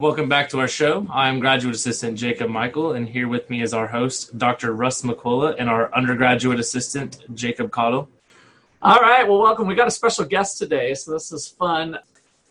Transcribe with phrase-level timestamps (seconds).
[0.00, 1.06] Welcome back to our show.
[1.12, 4.72] I'm graduate assistant Jacob Michael, and here with me is our host, Dr.
[4.72, 8.08] Russ McCullough, and our undergraduate assistant, Jacob Cottle.
[8.80, 9.66] All right, well, welcome.
[9.66, 11.98] We got a special guest today, so this is fun.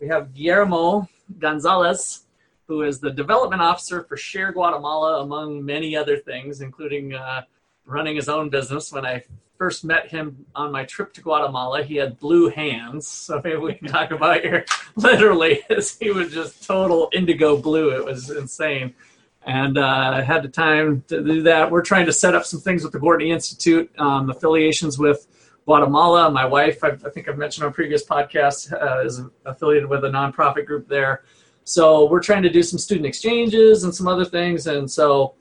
[0.00, 1.08] We have Guillermo
[1.40, 2.22] Gonzalez,
[2.68, 7.42] who is the development officer for Share Guatemala, among many other things, including uh,
[7.84, 8.92] running his own business.
[8.92, 9.24] When I
[9.60, 13.06] first met him on my trip to Guatemala, he had blue hands.
[13.06, 14.64] So maybe we can talk about your
[14.96, 17.90] literally, as he was just total indigo blue.
[17.90, 18.94] It was insane.
[19.44, 21.70] And uh, I had the time to do that.
[21.70, 25.26] We're trying to set up some things with the Gortney Institute, um, affiliations with
[25.66, 26.30] Guatemala.
[26.30, 30.08] My wife, I, I think I've mentioned on previous podcasts, uh, is affiliated with a
[30.08, 31.22] nonprofit group there.
[31.64, 34.66] So we're trying to do some student exchanges and some other things.
[34.66, 35.34] And so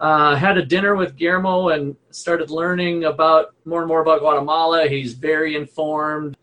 [0.00, 4.88] uh, had a dinner with Guillermo and started learning about more and more about Guatemala.
[4.88, 6.36] He's very informed,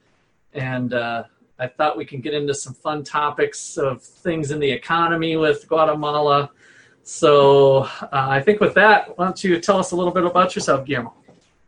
[0.54, 1.24] and uh,
[1.60, 5.68] I thought we can get into some fun topics of things in the economy with
[5.68, 6.50] Guatemala.
[7.04, 10.56] So uh, I think with that, why don't you tell us a little bit about
[10.56, 11.14] yourself, Guillermo?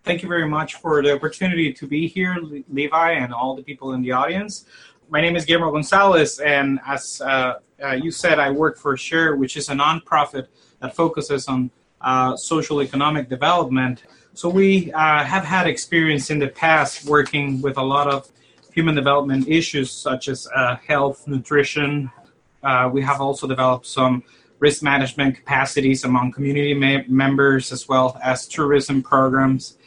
[0.03, 2.37] Thank you very much for the opportunity to be here,
[2.69, 4.65] Levi, and all the people in the audience.
[5.09, 9.35] My name is Guillermo Gonzalez, and as uh, uh, you said, I work for Share,
[9.35, 10.47] which is a nonprofit
[10.85, 14.03] that focuses on uh, social economic development.
[14.33, 18.29] So we uh, have had experience in the past working with a lot of
[18.71, 22.11] human development issues such as uh, health, nutrition.
[22.61, 24.23] Uh, we have also developed some
[24.59, 29.77] risk management capacities among community ma- members as well as tourism programs.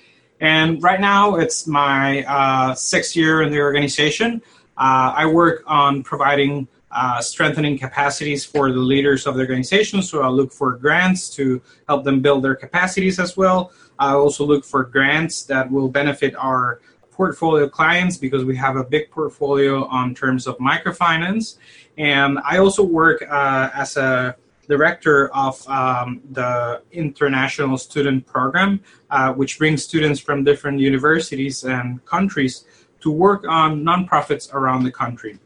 [0.41, 4.43] And right now, it's my uh, sixth year in the organization.
[4.79, 10.01] Uh, I work on providing uh, strengthening capacities for the leaders of the organization.
[10.03, 13.73] So I'll look for grants to help them build their capacities as well.
[13.99, 16.81] I also look for grants that will benefit our
[17.11, 21.57] portfolio clients because we have a big portfolio on terms of microfinance.
[21.99, 24.37] And I also work uh, as a
[24.69, 32.05] director of um, the International Student Program, uh, which brings students from different universities and
[32.05, 32.65] countries
[33.01, 35.39] to work on nonprofits around the country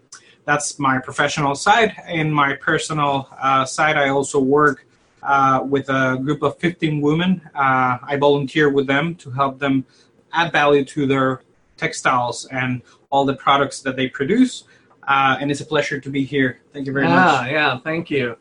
[0.44, 1.94] that's my professional side.
[2.08, 4.86] In my personal uh, side, I also work
[5.22, 7.40] uh, with a group of 15 women.
[7.54, 9.84] Uh, I volunteer with them to help them
[10.32, 11.42] add value to their
[11.76, 14.64] textiles and all the products that they produce.
[15.06, 16.60] Uh, and it's a pleasure to be here.
[16.72, 17.50] Thank you very yeah, much.
[17.50, 18.36] Yeah, thank you.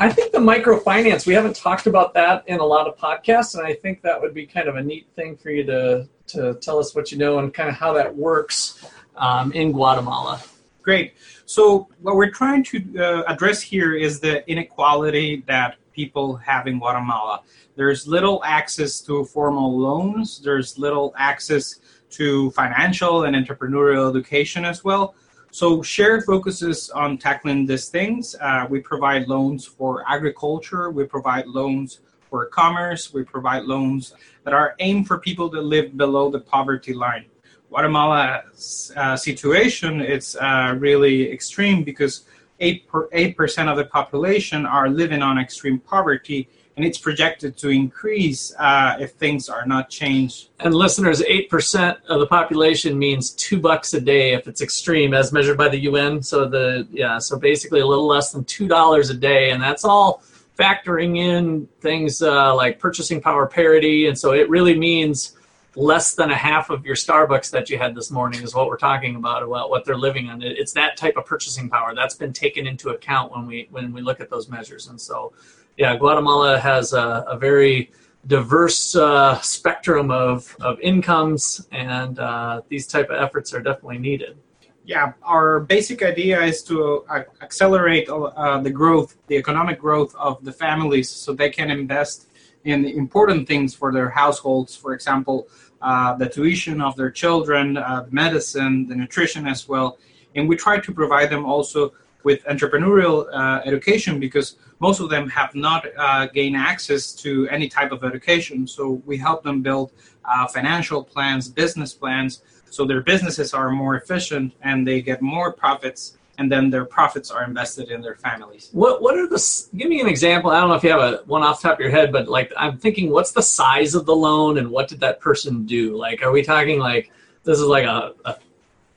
[0.00, 3.66] I think the microfinance, we haven't talked about that in a lot of podcasts, and
[3.66, 6.78] I think that would be kind of a neat thing for you to, to tell
[6.78, 10.40] us what you know and kind of how that works um, in Guatemala.
[10.82, 11.14] Great.
[11.46, 16.78] So what we're trying to uh, address here is the inequality that people have in
[16.78, 17.42] Guatemala.
[17.74, 20.38] There's little access to formal loans.
[20.38, 25.16] There's little access to financial and entrepreneurial education as well.
[25.50, 28.36] So Share focuses on tackling these things.
[28.40, 30.90] Uh, we provide loans for agriculture.
[30.90, 33.12] We provide loans for commerce.
[33.12, 34.14] We provide loans
[34.44, 37.24] that are aimed for people that live below the poverty line.
[37.70, 42.24] Guatemala's uh, situation it's uh, really extreme because
[42.60, 46.48] 8 percent of the population are living on extreme poverty
[46.78, 50.50] and it's projected to increase uh, if things are not changed.
[50.60, 55.32] And listeners, 8% of the population means two bucks a day if it's extreme as
[55.32, 56.22] measured by the UN.
[56.22, 60.22] So the yeah, so basically a little less than $2 a day and that's all
[60.56, 65.36] factoring in things uh, like purchasing power parity and so it really means
[65.74, 68.76] less than a half of your Starbucks that you had this morning is what we're
[68.76, 70.42] talking about about what they're living on.
[70.42, 74.00] It's that type of purchasing power that's been taken into account when we when we
[74.00, 74.88] look at those measures.
[74.88, 75.32] And so,
[75.78, 77.92] yeah, Guatemala has a, a very
[78.26, 84.36] diverse uh, spectrum of, of incomes, and uh, these type of efforts are definitely needed.
[84.84, 90.44] Yeah, our basic idea is to uh, accelerate uh, the growth, the economic growth of
[90.44, 92.26] the families, so they can invest
[92.64, 94.74] in important things for their households.
[94.74, 95.46] For example,
[95.80, 99.98] uh, the tuition of their children, uh, medicine, the nutrition as well.
[100.34, 101.92] And we try to provide them also
[102.24, 107.68] with entrepreneurial uh, education because most of them have not uh, gained access to any
[107.68, 108.66] type of education.
[108.66, 109.92] So we help them build
[110.24, 115.52] uh, financial plans, business plans, so their businesses are more efficient and they get more
[115.52, 118.70] profits and then their profits are invested in their families.
[118.72, 119.42] What what are the
[119.76, 120.50] give me an example?
[120.50, 122.52] I don't know if you have a one off top of your head, but like
[122.56, 125.96] I'm thinking, what's the size of the loan and what did that person do?
[125.96, 127.10] Like, are we talking like
[127.42, 128.36] this is like a, a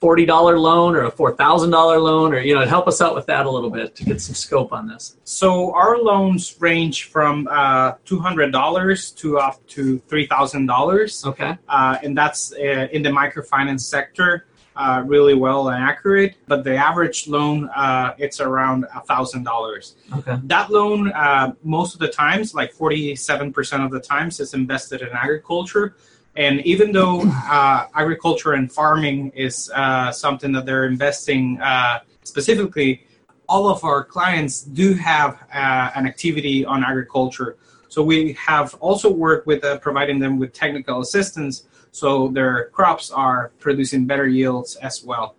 [0.02, 3.14] forty dollar loan or a four thousand dollar loan, or you know, help us out
[3.16, 5.16] with that a little bit to get some scope on this.
[5.24, 11.24] So our loans range from uh, two hundred dollars to up to three thousand dollars,
[11.26, 11.56] Okay.
[11.70, 14.48] uh, and that's uh, in the microfinance sector.
[14.74, 19.96] Uh, really well and accurate, but the average loan uh, it's around a thousand dollars.
[20.20, 20.38] Okay.
[20.46, 25.02] That loan, uh, most of the times, like forty-seven percent of the times, is invested
[25.02, 25.98] in agriculture.
[26.36, 33.06] And even though uh, agriculture and farming is uh, something that they're investing uh, specifically,
[33.50, 37.58] all of our clients do have uh, an activity on agriculture.
[37.90, 43.12] So we have also worked with uh, providing them with technical assistance so their crops
[43.12, 45.36] are producing better yields as well.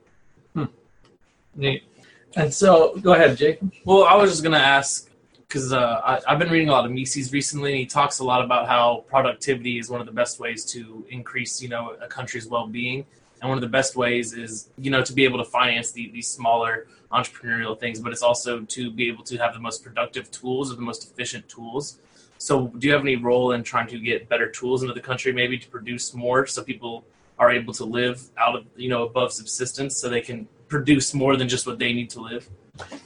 [1.55, 1.83] Neat.
[2.37, 3.59] And so, go ahead, Jake.
[3.85, 5.11] Well, I was just gonna ask
[5.53, 8.43] because uh, I've been reading a lot of Mises recently, and he talks a lot
[8.43, 12.47] about how productivity is one of the best ways to increase, you know, a country's
[12.47, 13.05] well-being,
[13.43, 16.11] and one of the best ways is, you know, to be able to finance the,
[16.11, 20.31] these smaller entrepreneurial things, but it's also to be able to have the most productive
[20.31, 21.99] tools or the most efficient tools.
[22.39, 25.35] So, do you have any role in trying to get better tools into the country,
[25.35, 27.05] maybe to produce more, so people
[27.39, 31.37] are able to live out of, you know, above subsistence, so they can produce more
[31.37, 32.49] than just what they need to live?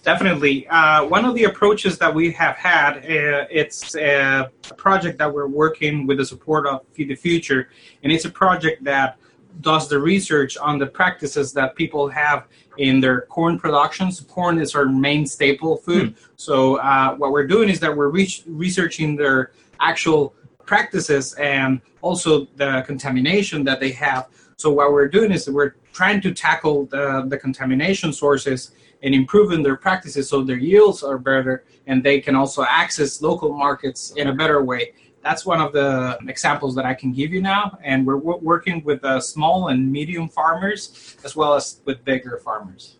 [0.02, 0.68] Definitely.
[0.68, 5.48] Uh, one of the approaches that we have had, uh, it's a project that we're
[5.48, 7.70] working with the support of Feed the Future,
[8.04, 9.18] and it's a project that
[9.62, 12.46] does the research on the practices that people have
[12.78, 14.20] in their corn productions.
[14.20, 16.14] Corn is our main staple food.
[16.36, 20.34] So uh, what we're doing is that we're re- researching their actual
[20.66, 24.28] practices and also the contamination that they have.
[24.56, 28.72] So what we're doing is that we're trying to tackle the, the contamination sources
[29.02, 33.52] and improving their practices so their yields are better and they can also access local
[33.56, 34.92] markets in a better way.
[35.22, 37.78] That's one of the examples that I can give you now.
[37.82, 42.40] And we're w- working with uh, small and medium farmers as well as with bigger
[42.44, 42.96] farmers.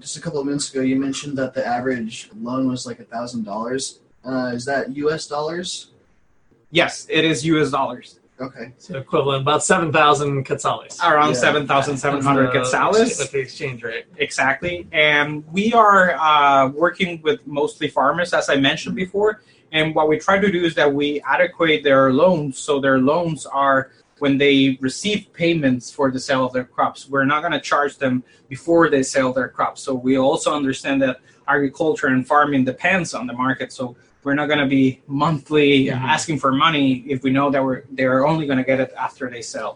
[0.00, 3.04] Just a couple of minutes ago, you mentioned that the average loan was like a
[3.04, 4.00] thousand dollars.
[4.24, 5.26] Uh, Is that U.S.
[5.26, 5.92] dollars?
[6.70, 8.18] Yes, it is US dollars.
[8.40, 8.72] Okay.
[8.78, 11.00] So equivalent about seven thousand quetzales.
[11.02, 11.34] Around Yeah.
[11.34, 13.18] 7,700 That's quetzales.
[13.18, 14.06] with the exchange rate.
[14.16, 14.88] Exactly.
[14.92, 19.42] And we are uh, working with mostly farmers, as I mentioned before.
[19.70, 23.46] And what we try to do is that we adequate their loans so their loans
[23.46, 27.08] are when they receive payments for the sale of their crops.
[27.08, 29.82] We're not going to charge them before they sell their crops.
[29.82, 31.18] So we also understand that
[31.56, 33.72] agriculture and farming depends on the market.
[33.72, 36.00] So we're not going to be monthly Mhm.
[36.14, 39.28] asking for money if we know that we're they're only going to get it after
[39.34, 39.70] they sell.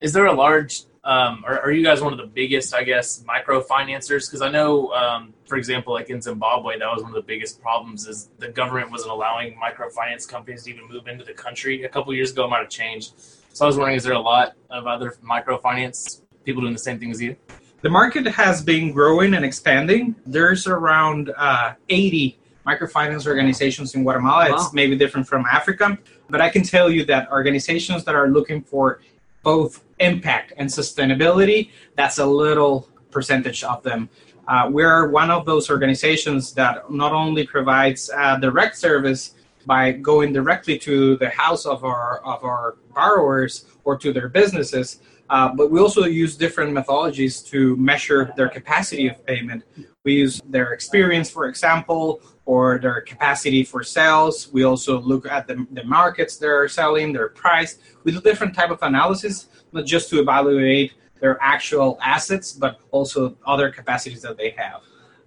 [0.00, 0.74] is there a large
[1.14, 4.90] um, are, are you guys one of the biggest i guess microfinancers because i know
[5.00, 8.48] um, for example like in zimbabwe that was one of the biggest problems is the
[8.60, 12.42] government wasn't allowing microfinance companies to even move into the country a couple years ago
[12.46, 13.08] it might have changed
[13.56, 16.98] so i was wondering is there a lot of other microfinance people doing the same
[16.98, 17.36] thing as you
[17.84, 20.16] The market has been growing and expanding.
[20.24, 24.48] There's around uh, 80 microfinance organizations in Guatemala.
[24.48, 24.56] Wow.
[24.56, 25.98] It's maybe different from Africa,
[26.30, 29.02] but I can tell you that organizations that are looking for
[29.42, 34.08] both impact and sustainability, that's a little percentage of them.
[34.48, 39.34] Uh, we're one of those organizations that not only provides uh, direct service
[39.66, 45.00] by going directly to the house of our of our borrowers or to their businesses,
[45.30, 49.64] uh, but we also use different methodologies to measure their capacity of payment.
[50.04, 54.52] We use their experience, for example, or their capacity for sales.
[54.52, 57.78] We also look at the, the markets they're selling, their price.
[58.04, 63.34] We do different type of analysis, not just to evaluate their actual assets, but also
[63.46, 64.82] other capacities that they have.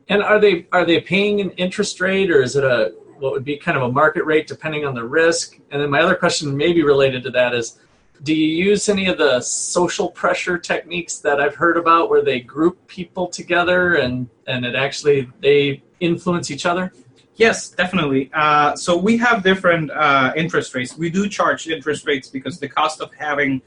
[0.09, 3.43] And are they are they paying an interest rate, or is it a what would
[3.43, 5.57] be kind of a market rate depending on the risk?
[5.71, 7.79] And then my other question, maybe related to that, is
[8.23, 12.39] do you use any of the social pressure techniques that I've heard about, where they
[12.39, 16.91] group people together and and it actually they influence each other?
[17.35, 18.31] Yes, definitely.
[18.33, 20.97] Uh, so we have different uh, interest rates.
[20.97, 23.61] We do charge interest rates because the cost of having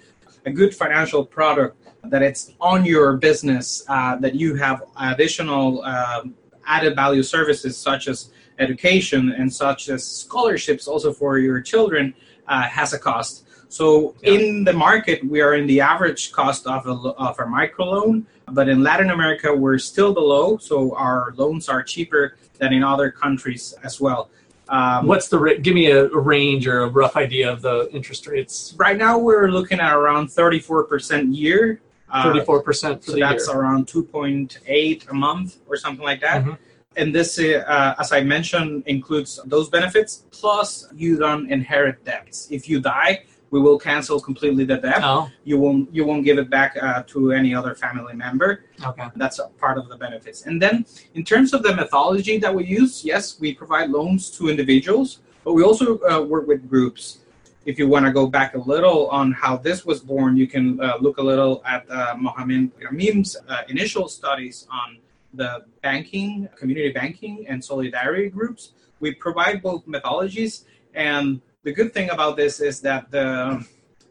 [0.45, 6.35] a good financial product that it's on your business, uh, that you have additional um,
[6.66, 12.14] added value services such as education and such as scholarships also for your children
[12.49, 13.47] uh, has a cost.
[13.71, 14.33] So Yeah.
[14.35, 16.91] in the market, we are in the average cost of a,
[17.27, 20.59] of a microloan, but in Latin America, we're still below.
[20.59, 24.29] So our loans are cheaper than in other countries as well.
[24.69, 28.75] Um, What's the give me a, range or a rough idea of the interest rates?
[28.77, 31.81] right now we're looking at around 34% year
[32.12, 33.57] Uh, Thirty-four percent for so the that's year.
[33.57, 36.39] around 2.8 a month or something like that.
[36.45, 36.59] Mhm.
[36.97, 40.12] And this, uh, as I mentioned, includes those benefits.
[40.41, 42.49] Plus, you don't inherit debts.
[42.50, 43.12] If you die,
[43.50, 45.00] we will cancel completely the debt.
[45.02, 48.64] Oh, You won't you won't give it back uh, to any other family member.
[48.85, 49.09] okay.
[49.16, 50.47] That's a part of the benefits.
[50.47, 54.49] And then, in terms of the methodology that we use, yes, we provide loans to
[54.49, 57.19] individuals, but we also uh, work with groups.
[57.66, 60.80] If you want to go back a little on how this was born, you can
[60.80, 64.99] uh, look a little at uh, Mohamed Ramim's uh, initial studies on
[65.35, 68.73] the banking, community banking, and solidarity groups.
[69.00, 70.64] We provide both methodologies,
[70.95, 73.64] and the good thing about this is that the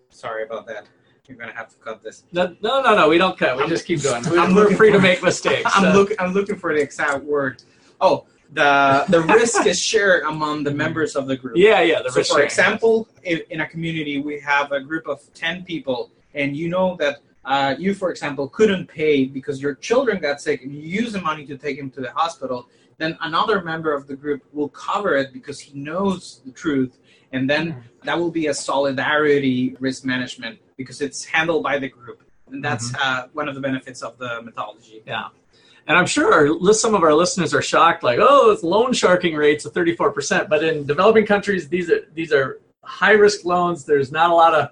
[0.09, 0.85] sorry about that.
[1.27, 2.23] You're gonna have to cut this.
[2.31, 3.07] No, no, no, no.
[3.07, 3.55] We don't cut.
[3.55, 4.25] We I'm- just keep going.
[4.27, 5.69] I'm We're looking free to make mistakes.
[5.75, 6.17] I'm looking.
[6.19, 7.61] I'm looking for the exact word.
[8.01, 11.55] Oh, the the risk is shared among the members of the group.
[11.55, 12.01] Yeah, yeah.
[12.01, 12.45] The So, risk for sharing.
[12.47, 16.95] example, if in a community we have a group of ten people, and you know
[16.95, 21.13] that uh, you, for example, couldn't pay because your children got sick, and you use
[21.13, 22.67] the money to take them to the hospital,
[22.99, 26.99] then another member of the group will cover it because he knows the truth,
[27.31, 32.23] and then that will be a solidarity risk management because it's handled by the group,
[32.51, 35.01] and that's uh, one of the benefits of the methodology.
[35.07, 35.29] Yeah.
[35.87, 39.35] And I'm sure our, some of our listeners are shocked, like, oh, it's loan sharking
[39.35, 40.47] rates of 34%.
[40.47, 43.85] But in developing countries, these are these are high risk loans.
[43.85, 44.69] There's not a lot of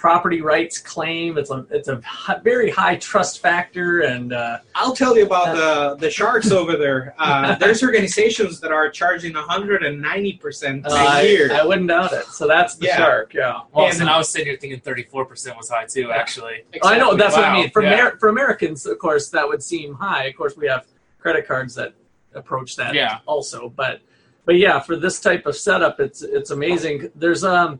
[0.00, 1.38] property rights claim.
[1.38, 5.56] It's a it's a hi- very high trust factor, and uh, I'll tell you about
[5.56, 7.14] the the sharks over there.
[7.18, 11.50] Uh, there's organizations that are charging 190 percent a year.
[11.52, 12.26] I wouldn't doubt it.
[12.26, 12.96] So that's the Yeah.
[12.98, 13.34] shark.
[13.34, 13.60] Yeah.
[13.72, 16.64] Well, And- and I was sitting here thinking 34% was high too, actually.
[16.84, 17.70] I know that's what I mean.
[17.70, 17.94] For Yeah.
[17.98, 20.24] Amer- for Americans, of course, that would seem high.
[20.24, 20.84] Of course, we have
[21.18, 21.94] credit cards that
[22.34, 23.18] approach that Yeah.
[23.26, 23.70] also.
[23.74, 24.00] But
[24.44, 27.10] but yeah, for this type of setup, it's it's amazing.
[27.16, 27.76] There's um, uh,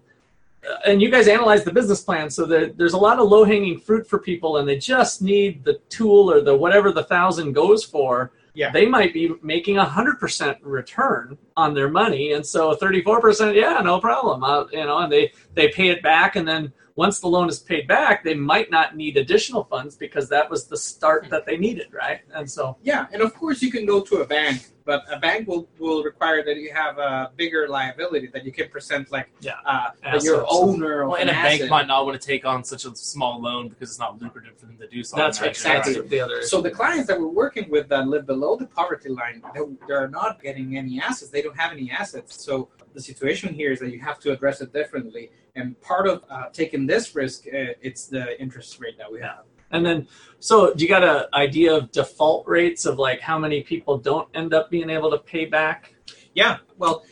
[0.86, 3.78] and you guys analyze the business plan, so that there's a lot of low hanging
[3.78, 7.84] fruit for people, and they just need the tool or the whatever the thousand goes
[7.84, 8.32] for.
[8.54, 8.70] Yeah.
[8.70, 13.20] They might be making a hundred percent return on their money, and so thirty four
[13.20, 14.42] percent, yeah, no problem.
[14.42, 17.58] Uh, you know, and they they pay it back, and then once the loan is
[17.58, 21.58] paid back, they might not need additional funds because that was the start that they
[21.58, 22.20] needed, right?
[22.34, 25.48] And so, Yeah, and of course you can go to a bank, but a bank
[25.48, 29.54] will, will require that you have a bigger liability that you can present like Yeah.
[29.66, 31.70] uh, that you're owner of Well, an and a bank asset.
[31.70, 34.66] might not want to take on such a small loan because it's not lucrative for
[34.66, 35.16] them to do so.
[35.16, 35.50] that's right.
[35.50, 35.94] Exactly.
[35.94, 36.42] That's the other.
[36.42, 40.08] So the clients that we're working with that live below the poverty line, they- they're
[40.08, 41.30] not getting any assets.
[41.32, 42.40] They don't have any assets.
[42.42, 45.32] So the situation here is that you have to address it differently.
[45.56, 49.42] And part of uh, taking this risk, uh, it's the interest rate that we have.
[49.70, 50.06] And then,
[50.38, 54.28] so do you got an idea of default rates of like how many people don't
[54.34, 55.94] end up being able to pay back?
[56.34, 56.58] Yeah.
[56.78, 57.04] Well,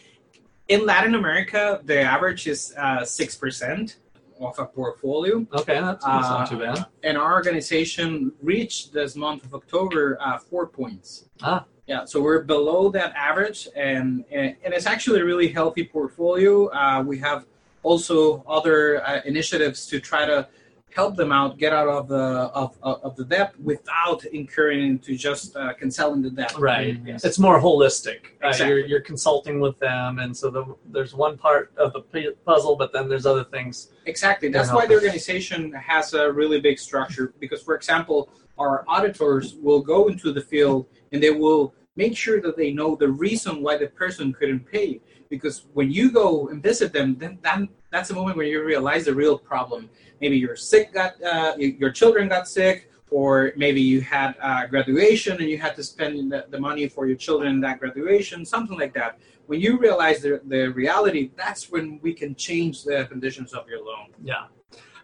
[0.68, 3.98] in Latin America, the average is uh, six percent
[4.40, 5.46] of a portfolio.
[5.52, 6.78] Okay, that's, that's not too bad.
[6.78, 11.28] Uh, And our organization reached this month of October uh, four points.
[11.42, 11.64] Ah.
[11.86, 16.68] Yeah, so we're below that average, and and, and it's actually a really healthy portfolio.
[16.68, 17.44] Uh, we have
[17.82, 20.48] also other uh, initiatives to try to
[20.94, 22.24] help them out get out of the
[22.62, 26.56] of, of, of the debt without incurring into just uh, canceling the debt.
[26.56, 26.98] Right.
[27.04, 27.24] Yes.
[27.24, 28.20] It's more holistic.
[28.42, 32.02] Uh, you're, you're consulting with them, and so the, there's one part of the
[32.46, 33.90] puzzle, but then there's other things.
[34.06, 34.48] Exactly.
[34.48, 37.34] That's why the organization has a really big structure.
[37.40, 42.40] Because, for example, our auditors will go into the field and they will make sure
[42.40, 45.00] that they know the reason why the person couldn't pay.
[45.28, 49.04] Because when you go and visit them, then that, that's the moment where you realize
[49.04, 49.90] the real problem.
[50.20, 55.38] Maybe your sick got, uh, your children got sick, or maybe you had uh, graduation
[55.40, 58.94] and you had to spend the, the money for your children that graduation, something like
[58.94, 59.18] that.
[59.46, 63.84] When you realize the, the reality, that's when we can change the conditions of your
[63.84, 64.08] loan.
[64.22, 64.46] Yeah.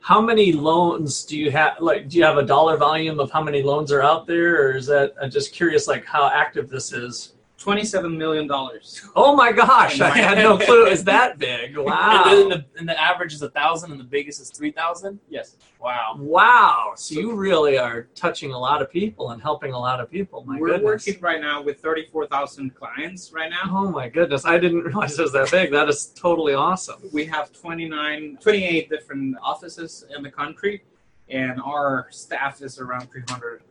[0.01, 1.79] How many loans do you have?
[1.79, 4.77] Like, do you have a dollar volume of how many loans are out there, or
[4.77, 5.13] is that?
[5.21, 7.35] I'm just curious, like how active this is.
[7.61, 9.03] Twenty-seven million dollars.
[9.15, 11.77] Oh my gosh, I had no clue it was that big.
[11.77, 12.25] Wow.
[12.27, 15.21] and, the, and the average is a thousand, and the biggest is three thousand.
[15.29, 15.57] Yes.
[15.79, 16.17] Wow.
[16.19, 16.93] Wow.
[16.97, 20.43] So you really are touching a lot of people and helping a lot of people.
[20.47, 21.07] My We're goodness.
[21.07, 23.65] working right now with thirty-four thousand clients right now.
[23.71, 24.47] Oh my goodness.
[24.47, 25.71] I didn't realize it was that big.
[25.71, 27.03] That is totally awesome.
[27.13, 30.83] We have 29, 28 different offices in the country,
[31.29, 33.63] and our staff is around three hundred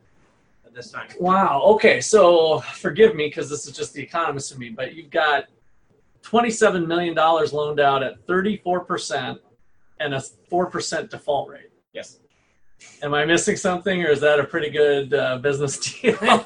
[0.69, 1.07] at this time.
[1.19, 1.61] Wow.
[1.65, 1.99] Okay.
[1.99, 5.45] So forgive me because this is just the economist in me, but you've got
[6.23, 9.39] $27 million loaned out at 34%
[9.99, 10.21] and a
[10.51, 11.71] 4% default rate.
[11.93, 12.19] Yes.
[13.01, 16.13] Am I missing something, or is that a pretty good uh, business deal?
[16.21, 16.39] now,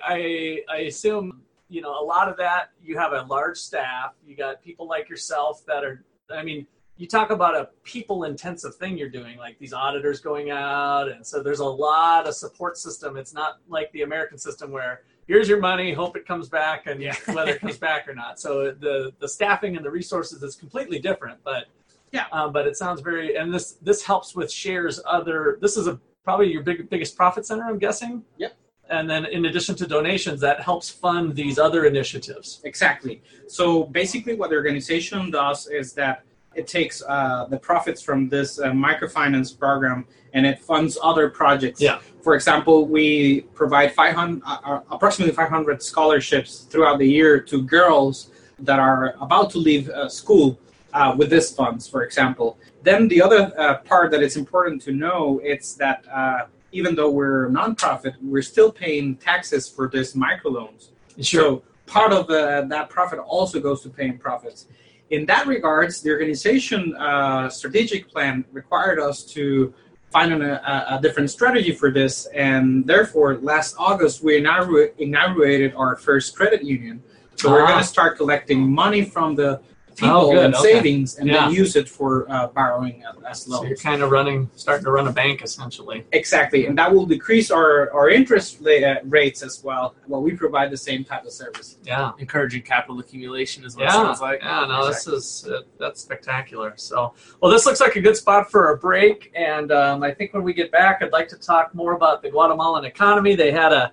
[0.00, 2.70] I I assume you know a lot of that.
[2.80, 4.12] You have a large staff.
[4.24, 6.04] You got people like yourself that are.
[6.30, 6.68] I mean,
[7.02, 11.08] you talk about a people intensive thing you're doing, like these auditors going out.
[11.10, 13.16] And so there's a lot of support system.
[13.16, 17.02] It's not like the American system where here's your money, hope it comes back, and
[17.02, 17.16] Yeah.
[17.34, 18.38] whether it comes back or not.
[18.38, 21.40] So the, the staffing and the resources is completely different.
[21.42, 21.64] But
[22.12, 22.26] Yeah.
[22.30, 25.98] um, but it sounds very, and this this helps with shares other, this is a
[26.22, 28.22] probably your big, biggest profit center, I'm guessing.
[28.38, 28.52] Yep.
[28.90, 32.60] And then in addition to donations, that helps fund these other initiatives.
[32.62, 33.22] Exactly.
[33.48, 36.22] So basically, what the organization does is that
[36.54, 41.80] it takes uh, the profits from this uh, microfinance program and it funds other projects.
[41.80, 42.00] Yeah.
[42.22, 48.30] For example, we provide 500, uh, uh, approximately 500 scholarships throughout the year to girls
[48.58, 50.58] that are about to leave uh, school
[50.94, 52.58] uh, with this funds, for example.
[52.82, 57.10] Then the other uh, part that it's important to know is that uh, even though
[57.10, 60.88] we're a nonprofit, we're still paying taxes for this microloans.
[61.20, 64.66] So part of uh, that profit also goes to paying profits.
[65.12, 69.74] In that regards, the organization uh, strategic plan required us to
[70.10, 75.96] find an, a, a different strategy for this, and therefore, last August we inaugurated our
[75.96, 77.02] first credit union.
[77.36, 77.68] So we're Ah.
[77.72, 79.60] going to start collecting money from the
[79.96, 80.72] people Oh, and okay.
[80.74, 81.46] savings, and Yeah.
[81.46, 84.90] then use it for uh, borrowing as- as So you're kind of running, starting to
[84.90, 86.04] run a bank essentially.
[86.12, 90.70] Exactly, and that will decrease our, our interest uh, rates as well, while we provide
[90.70, 91.76] the same type of service.
[91.84, 92.12] Yeah.
[92.18, 94.40] Encouraging capital accumulation is what it Yeah, sounds like.
[94.42, 96.72] yeah, no, this is uh, that's spectacular.
[96.76, 100.32] So, well, this looks like a good spot for a break, and um, I think
[100.34, 103.34] when we get back, I'd like to talk more about the Guatemalan economy.
[103.34, 103.92] They had a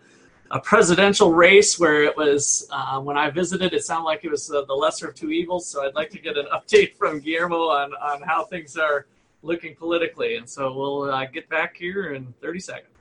[0.51, 4.51] a presidential race where it was uh, when I visited, it sounded like it was
[4.51, 5.67] uh, the lesser of two evils.
[5.67, 9.05] So, I'd like to get an update from Guillermo on on how things are
[9.41, 12.98] looking politically, and so we'll uh, get back here in 30 seconds.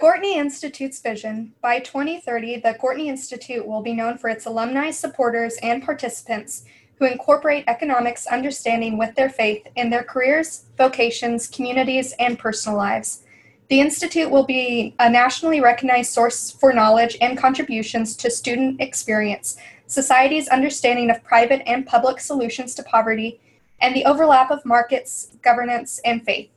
[0.00, 4.90] The Gortney Institute's vision by 2030, the Gortney Institute will be known for its alumni,
[4.90, 6.64] supporters, and participants
[6.98, 13.24] who incorporate economics understanding with their faith in their careers, vocations, communities, and personal lives.
[13.68, 19.58] The Institute will be a nationally recognized source for knowledge and contributions to student experience,
[19.86, 23.38] society's understanding of private and public solutions to poverty,
[23.82, 26.48] and the overlap of markets, governance, and faith.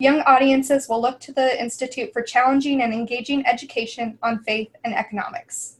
[0.00, 4.94] Young audiences will look to the Institute for challenging and engaging education on faith and
[4.94, 5.76] economics.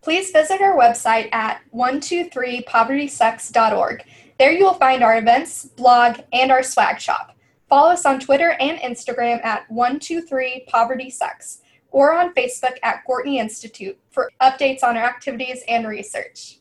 [0.00, 4.04] Please visit our website at 123povertysucks.org.
[4.38, 7.36] There you will find our events, blog, and our swag shop.
[7.68, 14.30] Follow us on Twitter and Instagram at 123povertysucks or on Facebook at Gortney Institute for
[14.40, 16.60] updates on our activities and research.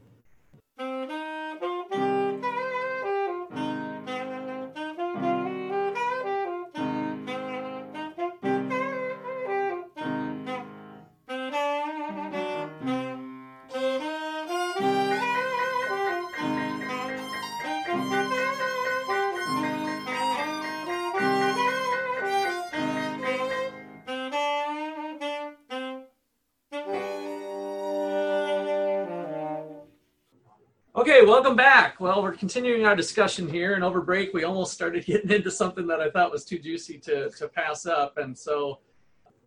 [31.40, 31.98] welcome back.
[31.98, 35.86] Well, we're continuing our discussion here, and over break, we almost started getting into something
[35.86, 38.18] that I thought was too juicy to, to pass up.
[38.18, 38.80] And so,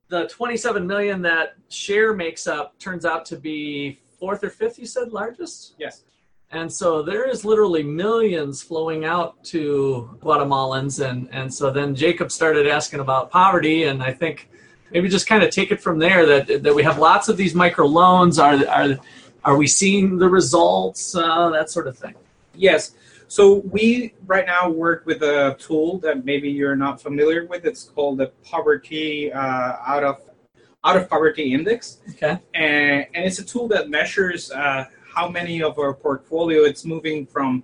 [0.07, 4.87] the 27 million that share makes up turns out to be fourth or fifth, you
[4.87, 5.75] said, largest?
[5.77, 6.03] Yes.
[6.49, 11.07] And so there is literally millions flowing out to Guatemalans.
[11.07, 13.83] And, and so then Jacob started asking about poverty.
[13.83, 14.49] And I think
[14.89, 17.53] maybe just kind of take it from there that, that we have lots of these
[17.53, 18.39] micro loans.
[18.39, 18.99] Are, are,
[19.45, 21.15] are we seeing the results?
[21.15, 22.15] Uh, that sort of thing.
[22.55, 22.95] Yes.
[23.27, 27.65] So we right now work with a tool that maybe you're not familiar with.
[27.65, 29.39] It's called the Poverty uh,
[29.85, 30.21] Out of
[30.83, 32.37] Out of Poverty Index, Okay.
[32.53, 37.25] and, and it's a tool that measures uh, how many of our portfolio it's moving
[37.25, 37.63] from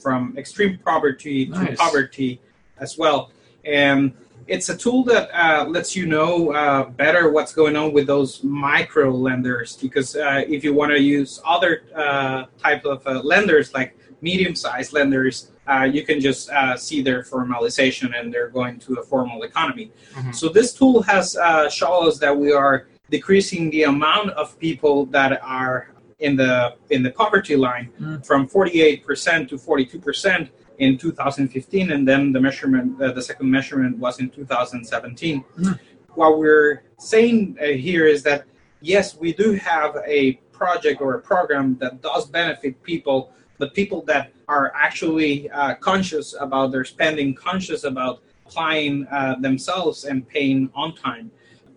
[0.00, 2.40] from extreme poverty to poverty
[2.78, 3.30] as well.
[3.64, 4.14] And
[4.46, 8.42] it's a tool that uh, lets you know uh, better what's going on with those
[8.42, 9.76] micro lenders.
[9.76, 14.92] Because uh, if you want to use other uh, type of uh, lenders, like medium-sized
[14.92, 19.42] lenders, uh, you can just uh, see their formalization and they're going to a formal
[19.44, 19.90] economy.
[20.14, 20.34] Mhm.
[20.34, 25.06] So this tool has uh, shown us that we are decreasing the amount of people
[25.06, 28.26] that are in the in the poverty line Mm.
[28.26, 34.18] from 48% to 42% in 2015, and then the measurement, uh, the second measurement was
[34.18, 35.44] in 2017.
[35.58, 35.78] Mm.
[36.14, 38.44] What we're saying uh, here is that
[38.80, 44.02] yes, we do have a project or a program that does benefit people, but people
[44.06, 50.70] that are actually uh, conscious about their spending, conscious about applying uh, themselves and paying
[50.74, 51.30] on time.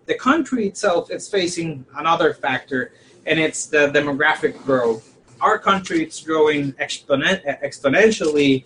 [0.06, 2.92] The country itself is facing another factor,
[3.26, 5.16] and it's the demographic growth.
[5.40, 8.64] Our country is growing exponen- exponentially,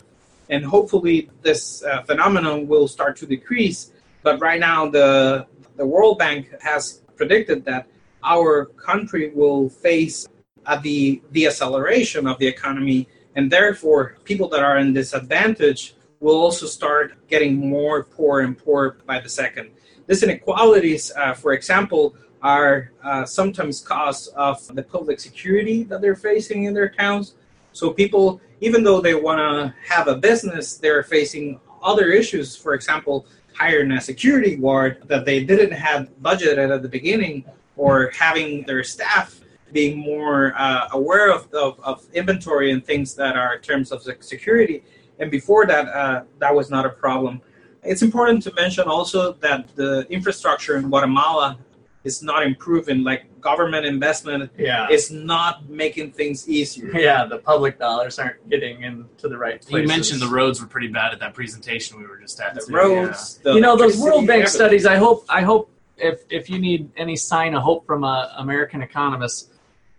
[0.50, 3.92] and hopefully this uh, phenomenon will start to decrease.
[4.22, 7.86] But right now, the the World Bank has predicted that
[8.24, 10.26] our country will face
[10.66, 16.66] uh, the acceleration of the economy, and therefore people that are in disadvantage will also
[16.66, 19.70] start getting more poor and poor by the second.
[20.06, 26.16] These inequalities, uh, for example, are uh, sometimes cause of the public security that they're
[26.16, 27.34] facing in their towns.
[27.72, 32.56] So people, even though they want to have a business, they're facing other issues.
[32.56, 37.44] For example, hiring a security guard that they didn't have budgeted at the beginning,
[37.76, 39.40] or having their staff
[39.72, 44.02] being more uh, aware of, of, of, inventory and things that are in terms of
[44.20, 44.82] security.
[45.18, 47.40] And before that, uh, that was not a problem.
[47.82, 51.58] It's important to mention also that the infrastructure in Guatemala
[52.04, 53.02] is not improving.
[53.02, 54.86] Like government investment Yeah.
[54.90, 56.90] is not making things easier.
[56.98, 59.82] Yeah, the public dollars aren't getting into the right places.
[59.82, 62.54] You mentioned the roads were pretty bad at that presentation we were just at.
[62.54, 64.48] The too, roads, the you know those World Bank everything.
[64.48, 64.86] studies.
[64.86, 68.82] I hope I hope if if you need any sign of hope from a American
[68.82, 69.50] economist,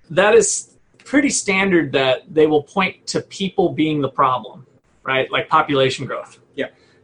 [0.09, 4.65] that is pretty standard that they will point to people being the problem,
[5.03, 5.29] right?
[5.31, 6.39] Like population growth.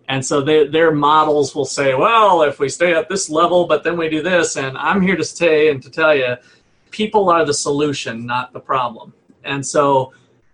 [0.07, 3.83] And so they, their models will say, well, if we stay at this level, but
[3.83, 6.35] then we do this, and I'm here to stay and to tell you,
[6.91, 9.13] people are the solution, not the problem.
[9.43, 10.13] And so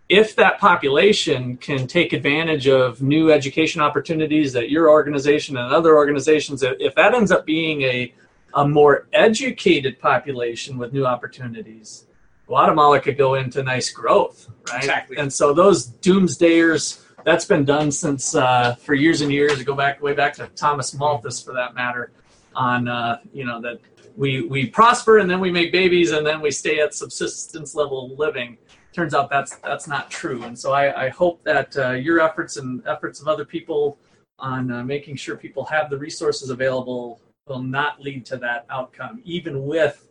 [0.09, 5.95] if that population can take advantage of new education opportunities that your organization and other
[5.95, 8.13] organizations, if that ends up being a,
[8.53, 12.05] a more educated population with new opportunities,
[12.45, 14.79] Guatemala could go into nice growth, right?
[14.79, 15.15] Exactly.
[15.15, 19.61] And so those doomsdayers, that's been done since uh, for years and years.
[19.63, 22.11] Go back way back to Thomas Malthus, for that matter,
[22.55, 23.79] on uh, you know that
[24.15, 28.15] we we prosper and then we make babies and then we stay at subsistence level
[28.17, 28.57] living.
[28.93, 32.57] Turns out that's that's not true, and so I, I hope that uh, your efforts
[32.57, 33.97] and efforts of other people
[34.39, 39.21] on uh, making sure people have the resources available will not lead to that outcome,
[39.23, 40.07] even with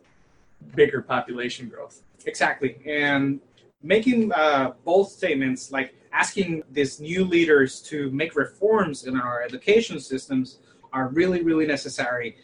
[0.75, 2.01] bigger population growth.
[2.25, 2.77] Exactly.
[2.85, 3.39] And
[3.83, 9.99] making uh, both statements, like asking these new leaders to make reforms in our education
[9.99, 10.59] systems,
[10.93, 12.35] are really, really necessary.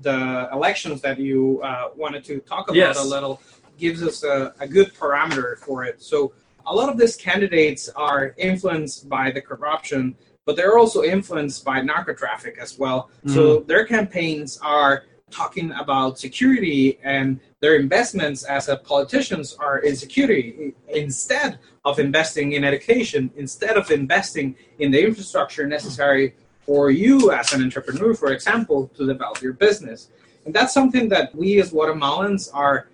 [0.00, 2.98] The elections that you uh, wanted to talk about Yes.
[3.04, 3.40] a little
[3.78, 6.02] gives us a, a good parameter for it.
[6.02, 6.32] So,
[6.66, 11.80] a lot of these candidates are influenced by the corruption, but they're also influenced by
[11.80, 13.10] narco traffic as well.
[13.26, 20.74] So, their campaigns are talking about security and their investments as politicians are in security
[20.88, 26.34] instead of investing in education instead of investing in the infrastructure necessary
[26.66, 30.10] for you as an entrepreneur for example to develop your business.
[30.44, 32.88] And that's something that we as guatemalans are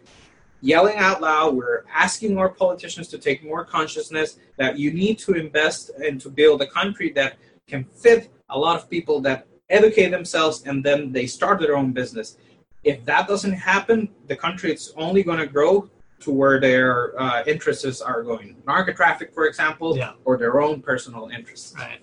[0.60, 1.54] yelling out loud.
[1.54, 6.30] We're asking our politicians to take more consciousness that you need to invest and to
[6.30, 11.12] build a country that can fit a lot of people that educate themselves and then
[11.12, 12.36] they start their own business
[12.84, 15.88] if that doesn't happen, the country is only going to grow
[16.20, 18.56] to where their uh, interests are going.
[18.66, 20.12] Narco traffic, for example, Yeah.
[20.24, 21.74] or their own personal interests.
[21.76, 22.00] Right.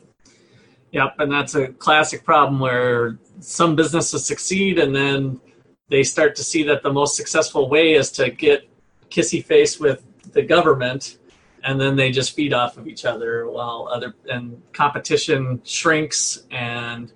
[0.92, 5.42] Yep, and that's a classic problem where some businesses succeed and then
[5.90, 8.68] they start to see that the most successful way is to get
[9.10, 11.18] kissy face with the government
[11.64, 17.12] and then they just feed off of each other while other and competition shrinks and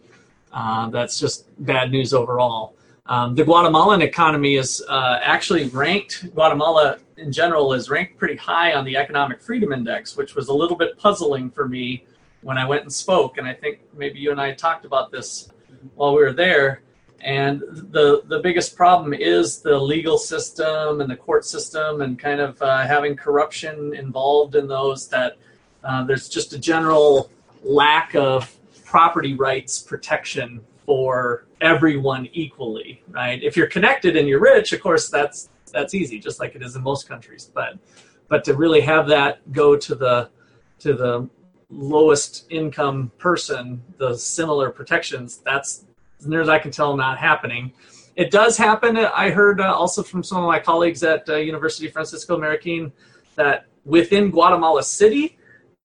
[0.53, 2.75] uh, that's just bad news overall.
[3.05, 8.73] Um, the Guatemalan economy is uh, actually ranked, Guatemala in general is ranked pretty high
[8.73, 12.05] on the Economic Freedom Index, which was a little bit puzzling for me
[12.41, 13.37] when I went and spoke.
[13.37, 15.49] And I think maybe you and I talked about this
[15.95, 16.81] while we were there.
[17.21, 22.39] And the, the biggest problem is the legal system and the court system and kind
[22.39, 25.37] of uh, having corruption involved in those that
[25.83, 27.29] uh, there's just a general
[27.63, 28.55] lack of
[28.89, 33.41] property rights protection for everyone equally, right?
[33.43, 36.75] If you're connected and you're rich, of course, that's that's easy, just like it is
[36.75, 37.51] in most countries.
[37.53, 37.77] But
[38.29, 40.29] but to really have that go to the
[40.79, 41.29] to the
[41.69, 45.85] lowest income person, the similar protections, that's
[46.19, 47.71] as near as I can tell, not happening.
[48.15, 48.97] It does happen.
[48.97, 52.91] I heard uh, also from some of my colleagues at uh, University Francisco Marroquín
[53.35, 55.37] that within Guatemala City,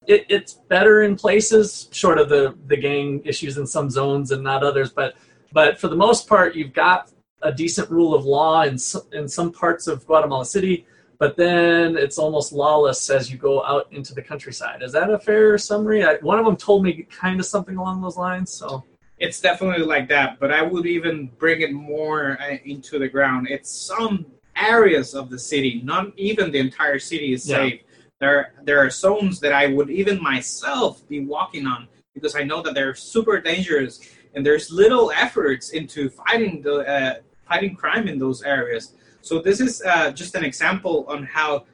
[0.07, 4.43] it, it's better in places, short of the the gang issues in some zones and
[4.43, 4.91] not others.
[4.91, 5.15] But
[5.53, 7.11] but for the most part, you've got
[7.43, 8.77] a decent rule of law in
[9.13, 10.87] in some parts of Guatemala City.
[11.19, 14.83] But then it's almost lawless as you go out into the countryside.
[14.83, 16.05] Is that a fair summary?
[16.05, 18.51] I, one of them told me kind of something along those lines.
[18.51, 18.83] So
[19.19, 23.47] It's definitely like that, but I would even bring it more uh, into the ground.
[23.49, 27.57] It's some areas of the city, not even the entire city is Yeah.
[27.59, 27.81] safe.
[28.21, 32.63] There, there are zones that I would even myself be walking on because I know
[32.63, 34.01] that they're super dangerous,
[34.35, 37.15] and there's little efforts into fighting the uh,
[37.49, 38.95] fighting crime in those areas.
[39.21, 41.65] So this is uh, just an example on how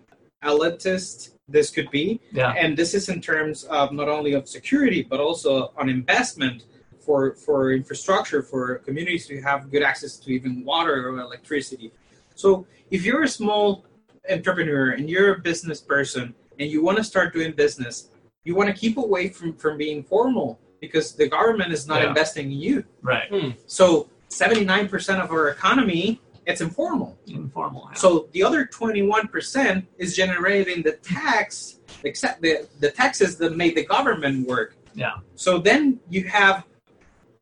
[0.42, 5.02] elitist this could be, yeah, and this is in terms of not only of security
[5.02, 6.64] but also on investment
[7.00, 11.92] for for infrastructure for communities to have good access to even water or electricity.
[12.34, 13.84] So if you're a small
[14.30, 18.08] entrepreneur and you're a business person and you want to start doing business
[18.44, 22.08] you want to keep away from from being formal because the government is not Yeah.
[22.08, 23.28] investing in you right.
[23.66, 27.88] so 79% of our economy it's informal Informal.
[27.90, 27.96] yeah.
[27.98, 33.84] so the other 21% is generating the tax, except the, the taxes that made the
[33.84, 34.74] government work.
[34.94, 35.16] Yeah.
[35.34, 36.64] So then you have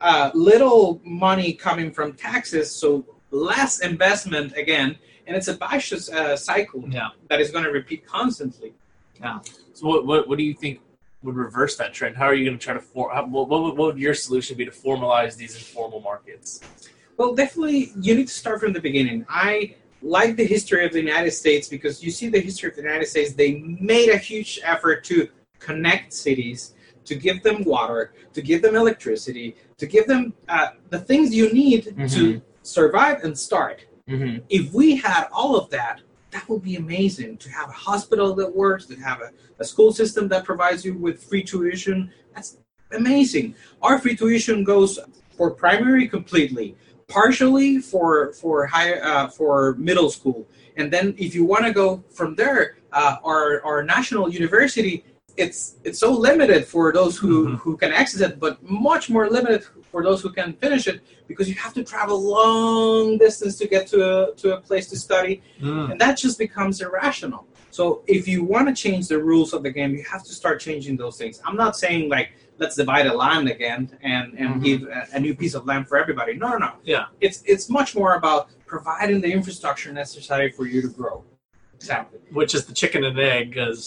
[0.01, 4.99] uh, little money coming from taxes, so less investment again,
[5.29, 7.11] and it's a vicious uh, cycle yeah.
[7.29, 8.73] that is going to repeat constantly.
[9.21, 9.39] Yeah.
[9.75, 10.81] So what, what what do you think
[11.23, 12.17] would reverse that trend?
[12.17, 14.15] How are you going to try to for, how, what, what, would, what would your
[14.15, 16.61] solution be to formalize these informal markets?
[17.17, 19.27] Well, definitely, you need to start from the beginning.
[19.29, 22.83] I like the history of the United States because you see the history of the
[22.83, 23.33] United States.
[23.35, 23.59] They
[23.95, 29.57] made a huge effort to connect cities, to give them water, to give them electricity,
[29.77, 33.85] to give them uh, the things you need to survive and start.
[34.09, 34.39] Mm-hmm.
[34.49, 37.37] If we had all of that, that would be amazing.
[37.39, 40.95] To have a hospital that works, to have a, a school system that provides you
[40.95, 42.59] with free tuition, that's
[42.93, 43.55] amazing.
[43.83, 44.99] Our free tuition goes
[45.37, 46.77] for primary completely,
[47.09, 52.03] partially for for high uh, for middle school, and then if you want to go
[52.11, 55.05] from there, uh, our our national university.
[55.45, 57.59] It's it's so limited for those who, Mhm.
[57.63, 58.55] who can access it, but
[58.91, 60.99] much more limited for those who can finish it
[61.31, 64.97] because you have to travel long distance to get to a, to a place to
[65.07, 65.93] study Mm.
[65.93, 67.83] and that just becomes irrational so
[68.17, 70.95] if you want to change the rules of the game you have to start changing
[71.03, 72.29] those things i'm not saying like
[72.63, 73.83] let's divide a land again
[74.15, 74.65] and and Mhm.
[74.69, 77.07] give a, a new piece of land for everybody no no no Yeah.
[77.27, 78.43] it's it's much more about
[78.75, 81.17] providing the infrastructure necessary for you to grow
[81.79, 83.81] exactly which is the chicken and egg because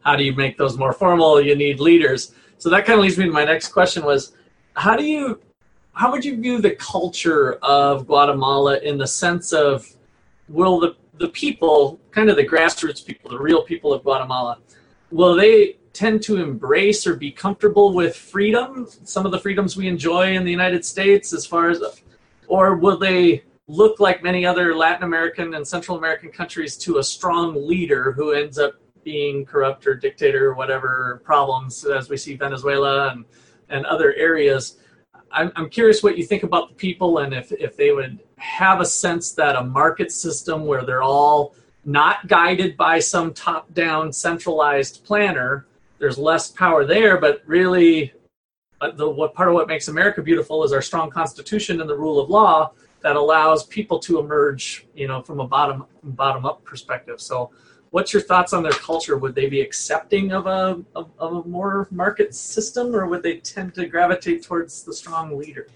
[0.00, 1.40] how do you make those more formal?
[1.40, 2.34] You need leaders.
[2.58, 4.32] So that kind of leads me to my next question was
[4.74, 5.40] how do you
[5.92, 9.84] how would you view the culture of guatemala in the sense of
[10.48, 14.58] will the the people kind of the grassroots people the real people of guatemala
[15.10, 19.88] will they tend to embrace or be comfortable with freedom some of the freedoms we
[19.88, 21.82] enjoy in the united states as far as
[22.46, 27.02] or will they look like many other Latin American and Central American countries to a
[27.02, 28.74] strong leader who ends up
[29.08, 33.24] being corrupt or dictator or whatever problems as we see Venezuela and,
[33.70, 34.76] and other areas.
[35.32, 38.82] I'm, I'm curious what you think about the people and if, if they would have
[38.82, 41.54] a sense that a market system where they're all
[41.86, 45.66] not guided by some top down centralized planner,
[45.98, 48.12] there's less power there, but really
[48.82, 51.96] uh, the what part of what makes America beautiful is our strong constitution and the
[51.96, 56.62] rule of law that allows people to emerge, you know, from a bottom bottom up
[56.62, 57.22] perspective.
[57.22, 57.50] So,
[57.90, 59.16] what's your thoughts on their culture?
[59.16, 63.38] Would they be accepting of a of, of a more market system, or would they
[63.38, 65.68] tend to gravitate towards the strong leader?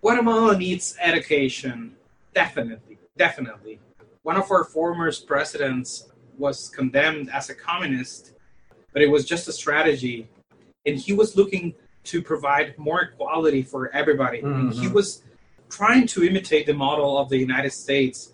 [0.00, 1.94] Guatemala needs education,
[2.34, 3.78] definitely, definitely.
[4.22, 6.08] One of our former presidents
[6.38, 8.32] was condemned as a communist,
[8.92, 10.28] but it was just a strategy,
[10.86, 14.40] and he was looking to provide more equality for everybody.
[14.40, 14.94] And he mm-hmm.
[14.94, 15.22] was
[15.70, 18.32] trying to imitate the model of the United States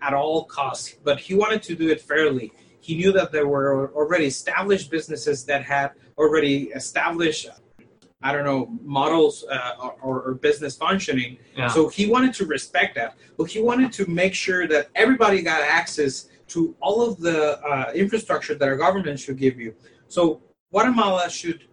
[0.00, 2.52] at all costs, but he wanted to do it fairly.
[2.80, 7.48] He knew that there were already established businesses that had already established
[8.20, 11.38] I don't know models uh, or, or business functioning.
[11.56, 11.68] Yeah.
[11.68, 15.62] So he wanted to respect that, but he wanted to make sure that everybody got
[15.62, 19.72] access to all of the uh, infrastructure that our government should give you.
[20.08, 21.68] So Guatemala should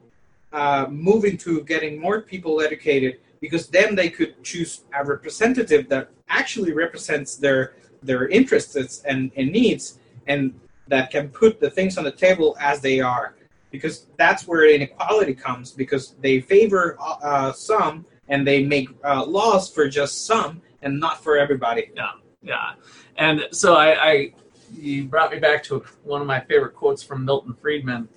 [0.54, 6.12] uh, move into getting more people educated because then they could choose a representative that
[6.30, 12.04] actually represents their their interests and, and needs and that can put the things on
[12.04, 13.36] the table as they are
[13.72, 19.70] because that's where inequality comes because they favor uh, some and they make uh, laws
[19.70, 21.92] for just some and not for everybody.
[21.96, 22.74] Yeah, yeah
[23.18, 24.34] and so I, I
[24.78, 28.08] you brought me back to one of my favorite quotes from Milton Friedman.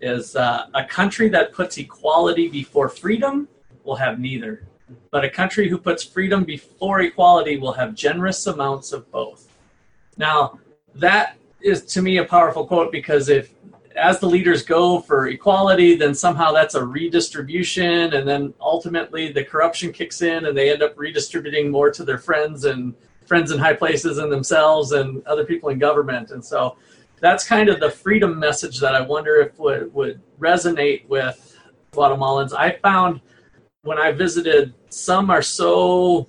[0.00, 3.48] is uh, a country that puts equality before freedom
[3.84, 4.66] will have neither.
[5.10, 9.48] But a country who puts freedom before equality will have generous amounts of both.
[10.16, 10.58] Now,
[10.94, 13.54] that is to me a powerful quote because if
[13.96, 19.44] as the leaders go for equality, then somehow that's a redistribution, and then ultimately the
[19.44, 22.94] corruption kicks in, and they end up redistributing more to their friends and
[23.26, 26.30] friends in high places and themselves and other people in government.
[26.30, 26.76] And so
[27.20, 31.56] that's kind of the freedom message that I wonder if would, would resonate with
[31.92, 32.52] Guatemalans.
[32.52, 33.20] I found
[33.82, 36.28] when I visited, some are so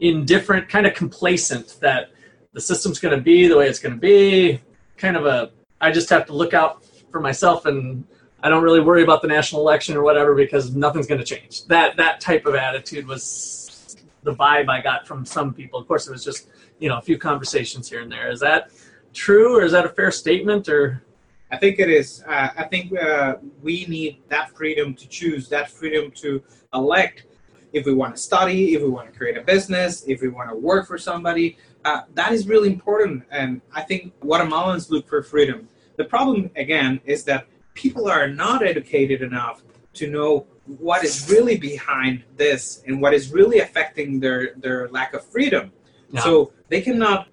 [0.00, 2.10] indifferent, kind of complacent that
[2.52, 4.60] the system's going to be the way it's going to be.
[4.96, 8.04] Kind of a, I just have to look out for myself and
[8.42, 11.66] I don't really worry about the national election or whatever because nothing's going to change.
[11.66, 15.80] That that type of attitude was the vibe I got from some people.
[15.80, 18.30] Of course, it was just you know a few conversations here and there.
[18.30, 18.70] Is that
[19.12, 20.68] true, or is that a fair statement?
[20.68, 21.02] Or
[21.50, 22.22] I think it is.
[22.26, 26.42] Uh, I think uh, we need that freedom to choose, that freedom to
[26.76, 27.24] elect
[27.72, 30.48] if we want to study, if we want to create a business, if we want
[30.50, 31.58] to work for somebody.
[31.84, 33.24] Uh, that is really important.
[33.30, 35.68] And I think Guatemalans look for freedom.
[35.96, 39.62] The problem, again, is that people are not educated enough
[39.94, 45.14] to know what is really behind this and what is really affecting their, their lack
[45.14, 45.72] of freedom.
[46.10, 46.22] Yeah.
[46.22, 47.28] So they cannot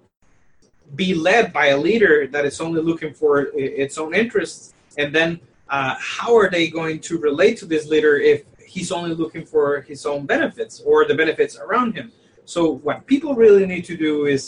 [0.94, 4.74] be led by a leader that is only looking for its own interests.
[4.96, 9.14] And then uh, how are they going to relate to this leader if he's only
[9.22, 12.06] looking for his own benefits or the benefits around him?
[12.54, 14.42] So what people really need to do is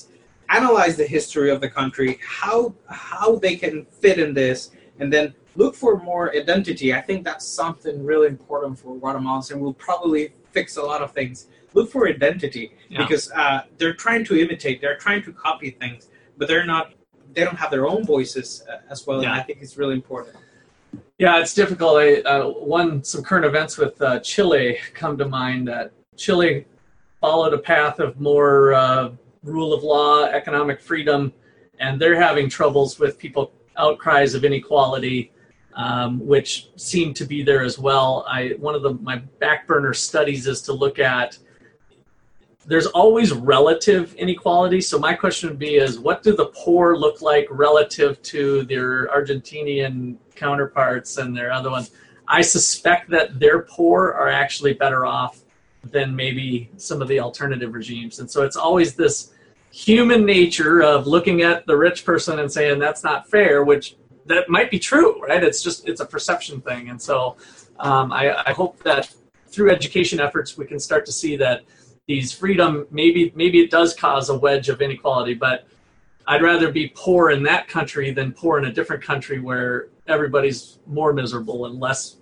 [0.58, 2.10] analyze the history of the country,
[2.40, 2.58] how
[3.08, 4.58] how they can fit in this,
[5.00, 5.26] and then
[5.60, 6.88] look for more identity.
[7.00, 10.22] I think that's something really important for Guatemalans, and will probably
[10.56, 11.36] fix a lot of things.
[11.76, 12.98] Look for identity Yeah.
[13.02, 16.00] because uh, they're trying to imitate, they're trying to copy things,
[16.38, 16.84] but they're not.
[17.34, 19.28] They don't have their own voices uh, as well, Yeah.
[19.30, 20.36] and I think it's really important.
[21.18, 21.96] Yeah, it's difficult.
[21.96, 26.66] I, uh, one, some current events with uh, Chile come to mind that Chile
[27.22, 31.32] followed a path of more uh, rule of law, economic freedom,
[31.80, 35.32] and they're having troubles with people outcries of inequality,
[35.74, 38.26] um, which seem to be there as well.
[38.28, 41.38] I one of the my back burner studies is to look at.
[42.66, 44.80] There's always relative inequality.
[44.80, 49.06] So my question would be: Is what do the poor look like relative to their
[49.08, 51.92] Argentinian counterparts and their other ones?
[52.28, 55.42] I suspect that their poor are actually better off
[55.84, 58.18] than maybe some of the alternative regimes.
[58.18, 59.32] And so it's always this
[59.70, 64.48] human nature of looking at the rich person and saying that's not fair, which that
[64.48, 65.42] might be true, right?
[65.42, 66.88] It's just it's a perception thing.
[66.88, 67.36] And so
[67.78, 69.14] um, I, I hope that
[69.48, 71.62] through education efforts we can start to see that
[72.06, 75.66] these freedom maybe maybe it does cause a wedge of inequality, but
[76.26, 80.78] I'd rather be poor in that country than poor in a different country where everybody's
[80.86, 82.16] more miserable and less,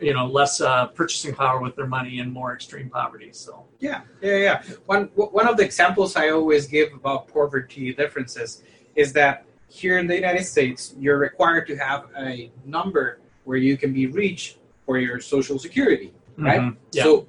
[0.00, 3.30] you know, less uh, purchasing power with their money and more extreme poverty.
[3.32, 4.62] So Yeah, yeah, yeah.
[4.86, 8.62] One one of the examples I always give about poverty differences
[8.94, 13.78] is that here in the United States, you're required to have a number where you
[13.78, 16.60] can be reached for your social security, right?
[16.60, 16.76] Mhm.
[16.92, 17.04] Yeah.
[17.04, 17.26] So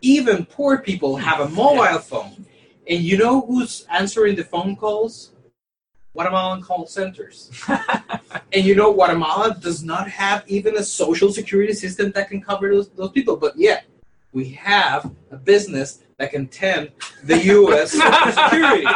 [0.00, 2.46] even poor people have a mobile phone,
[2.88, 5.32] and you know who's answering the phone calls?
[6.12, 7.50] Guatemalan call centers.
[8.52, 12.68] and you know Guatemala does not have even a social security system that can cover
[12.68, 13.84] those, those people, but yet
[14.32, 16.92] we have a business that can tend
[17.24, 17.92] the U.S.
[17.92, 18.86] security.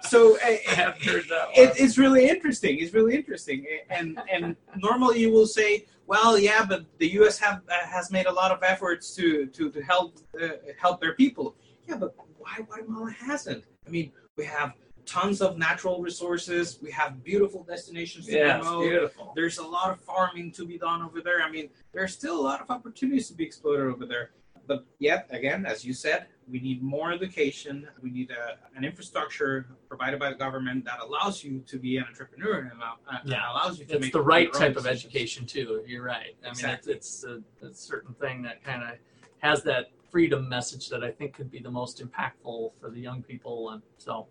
[0.00, 1.68] So I have heard that one.
[1.68, 2.78] it, it's really interesting.
[2.80, 7.38] It's really interesting, and and normally you will say, well, yeah, but the U.S.
[7.38, 11.14] have uh, has made a lot of efforts to to, to help uh, help their
[11.14, 11.54] people.
[11.86, 13.62] Yeah, but why Guatemala hasn't?
[13.86, 14.72] I mean, we have
[15.04, 16.78] tons of natural resources.
[16.80, 18.88] We have beautiful destinations to yeah, promote.
[18.88, 19.32] beautiful.
[19.36, 21.42] There's a lot of farming to be done over there.
[21.42, 24.30] I mean, there's still a lot of opportunities to be exploited over there.
[24.70, 27.86] But yet again, as you said, we need more education.
[28.02, 32.04] We need a, an infrastructure provided by the government that allows you to be an
[32.08, 35.46] entrepreneur and, allow, uh, and allows you to It's make the right type of education
[35.46, 35.82] too.
[35.86, 36.36] You're right.
[36.44, 38.90] I mean, it's it's a, a certain thing that kind of
[39.38, 43.22] has that freedom message that I think could be the most impactful for the young
[43.22, 43.70] people.
[43.70, 44.26] And so,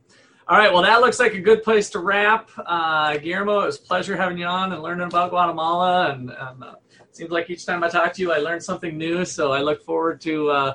[0.48, 0.72] all right.
[0.74, 2.50] Well, that looks like a good place to wrap.
[2.58, 6.12] Uh, Guillermo, it was a pleasure having you on and learning about Guatemala.
[6.12, 8.98] And, and uh, it seems like each time I talk to you, I learn something
[8.98, 9.26] new.
[9.26, 10.50] So I look forward to.
[10.50, 10.74] Uh,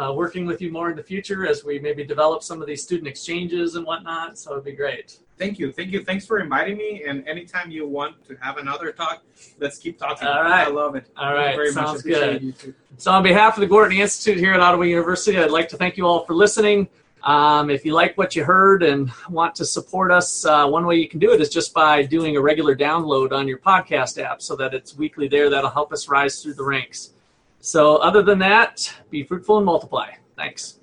[0.00, 2.82] uh, working with you more in the future as we maybe develop some of these
[2.82, 4.38] student exchanges and whatnot.
[4.38, 5.18] So it'd be great.
[5.36, 7.04] Thank you, thank you, thanks for inviting me.
[7.06, 9.22] And anytime you want to have another talk,
[9.58, 10.26] let's keep talking.
[10.26, 10.66] All right.
[10.66, 11.10] I love it.
[11.16, 12.14] All Thank you right, very sounds much.
[12.14, 12.74] Good.
[12.96, 15.96] So, on behalf of the Gortney Institute here at Ottawa University, I'd like to thank
[15.96, 16.88] you all for listening.
[17.22, 20.96] Um, if you like what you heard and want to support us, uh, one way
[20.96, 24.40] you can do it is just by doing a regular download on your podcast app
[24.40, 25.50] so that it's weekly there.
[25.50, 27.12] That'll help us rise through the ranks.
[27.60, 30.12] So, other than that, be fruitful and multiply.
[30.36, 30.79] Thanks.